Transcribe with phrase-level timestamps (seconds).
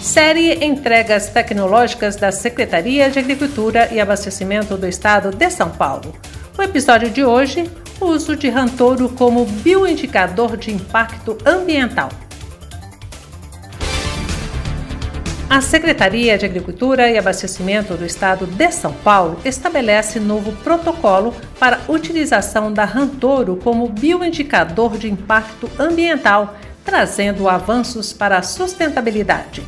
[0.00, 6.16] Série Entregas Tecnológicas da Secretaria de Agricultura e Abastecimento do Estado de São Paulo.
[6.56, 12.08] O episódio de hoje, o uso de rantouro como bioindicador de impacto ambiental.
[15.50, 21.80] A Secretaria de Agricultura e Abastecimento do Estado de São Paulo estabelece novo protocolo para
[21.88, 26.56] utilização da rantouro como bioindicador de impacto ambiental,
[26.86, 29.62] trazendo avanços para a sustentabilidade.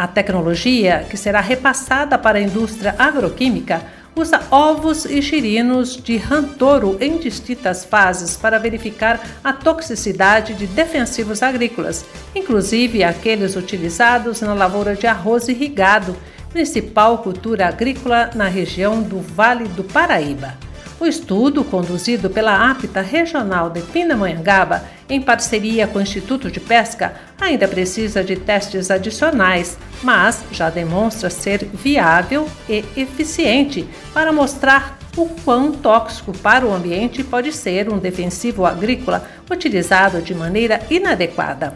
[0.00, 3.82] A tecnologia, que será repassada para a indústria agroquímica,
[4.16, 11.42] usa ovos e girinos de rantoro em distintas fases para verificar a toxicidade de defensivos
[11.42, 16.16] agrícolas, inclusive aqueles utilizados na lavoura de arroz irrigado,
[16.48, 20.69] principal cultura agrícola na região do Vale do Paraíba.
[21.00, 27.14] O estudo, conduzido pela APTA Regional de Pindamonhangaba, em parceria com o Instituto de Pesca,
[27.40, 35.26] ainda precisa de testes adicionais, mas já demonstra ser viável e eficiente para mostrar o
[35.42, 41.74] quão tóxico para o ambiente pode ser um defensivo agrícola utilizado de maneira inadequada.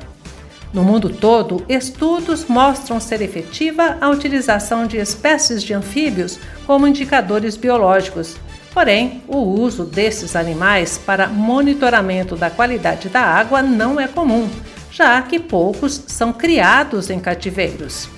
[0.70, 7.56] No mundo todo, estudos mostram ser efetiva a utilização de espécies de anfíbios como indicadores
[7.56, 8.36] biológicos,
[8.75, 14.50] Porém, o uso desses animais para monitoramento da qualidade da água não é comum,
[14.91, 18.08] já que poucos são criados em cativeiros.